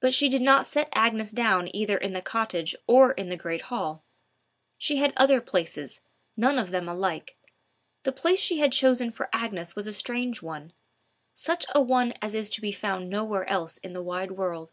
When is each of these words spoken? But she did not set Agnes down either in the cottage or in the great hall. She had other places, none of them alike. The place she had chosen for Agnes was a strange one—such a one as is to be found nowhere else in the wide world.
But 0.00 0.14
she 0.14 0.30
did 0.30 0.40
not 0.40 0.64
set 0.64 0.88
Agnes 0.94 1.32
down 1.32 1.68
either 1.76 1.98
in 1.98 2.14
the 2.14 2.22
cottage 2.22 2.74
or 2.86 3.12
in 3.12 3.28
the 3.28 3.36
great 3.36 3.60
hall. 3.68 4.02
She 4.78 4.96
had 4.96 5.12
other 5.18 5.42
places, 5.42 6.00
none 6.34 6.58
of 6.58 6.70
them 6.70 6.88
alike. 6.88 7.36
The 8.04 8.12
place 8.12 8.40
she 8.40 8.60
had 8.60 8.72
chosen 8.72 9.10
for 9.10 9.28
Agnes 9.30 9.76
was 9.76 9.86
a 9.86 9.92
strange 9.92 10.40
one—such 10.40 11.66
a 11.74 11.80
one 11.82 12.14
as 12.22 12.34
is 12.34 12.48
to 12.48 12.62
be 12.62 12.72
found 12.72 13.10
nowhere 13.10 13.46
else 13.50 13.76
in 13.76 13.92
the 13.92 14.00
wide 14.02 14.30
world. 14.30 14.72